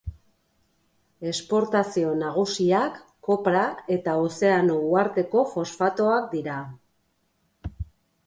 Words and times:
Esportazio 1.31 2.13
nagusiak 2.21 2.95
kopra 3.27 3.61
eta 3.97 4.15
Ozeano 4.23 4.77
uharteko 4.87 5.43
fosfatoak 5.51 6.25
dira. 6.35 6.57